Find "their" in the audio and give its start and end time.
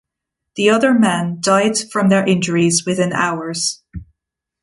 2.09-2.25